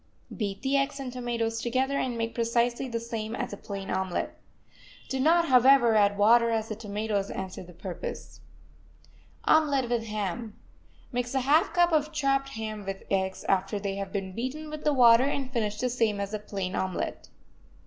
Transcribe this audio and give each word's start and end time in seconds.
Beat 0.35 0.63
the 0.63 0.77
eggs 0.77 0.99
and 0.99 1.13
tomatoes 1.13 1.61
together, 1.61 1.99
and 1.99 2.17
make 2.17 2.33
precisely 2.33 2.87
the 2.89 2.99
same 2.99 3.35
as 3.35 3.53
a 3.53 3.55
plain 3.57 3.91
omelet. 3.91 4.35
Do 5.09 5.19
not, 5.19 5.45
however, 5.49 5.93
add 5.93 6.17
water, 6.17 6.49
as 6.49 6.69
the 6.69 6.75
tomatoes 6.75 7.29
answer 7.29 7.61
the 7.61 7.71
purpose. 7.71 8.41
OMELET 9.47 9.91
WITH 9.91 10.05
HAM 10.05 10.55
Mix 11.11 11.35
a 11.35 11.41
half 11.41 11.71
cup 11.71 11.91
of 11.91 12.11
chopped 12.11 12.49
ham 12.49 12.83
with 12.83 13.01
the 13.07 13.13
eggs 13.13 13.43
after 13.43 13.79
they 13.79 13.97
have 13.97 14.11
been 14.11 14.33
beaten 14.33 14.71
with 14.71 14.83
the 14.85 14.91
water, 14.93 15.25
and 15.25 15.53
finish 15.53 15.77
the 15.79 15.87
same 15.87 16.19
as 16.19 16.33
a 16.33 16.39
plain 16.39 16.75
omelet. 16.75 17.29